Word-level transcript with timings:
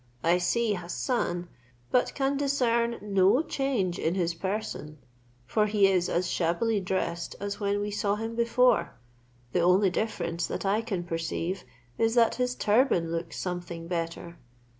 I 0.23 0.39
see 0.39 0.73
Hassan, 0.73 1.47
but 1.91 2.15
can 2.15 2.35
discern 2.35 2.97
no 3.03 3.43
change 3.43 3.99
in 3.99 4.15
his 4.15 4.33
person, 4.33 4.97
for 5.45 5.67
he 5.67 5.85
is 5.85 6.09
as 6.09 6.27
shabbily 6.27 6.79
dressed 6.79 7.35
as 7.39 7.59
when 7.59 7.79
we 7.79 7.91
saw 7.91 8.15
him 8.15 8.33
before; 8.33 8.95
the 9.51 9.59
only 9.61 9.91
difference 9.91 10.47
that 10.47 10.65
I 10.65 10.81
can 10.81 11.03
perceive 11.03 11.65
is, 11.99 12.15
that 12.15 12.33
his 12.41 12.55
turban 12.55 13.11
looks 13.11 13.37
something 13.37 13.87
better. 13.87 14.39